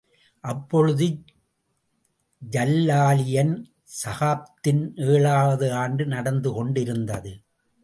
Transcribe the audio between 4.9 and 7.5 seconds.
ஏழாவது ஆண்டு நடந்து கொண்டிருந்தது.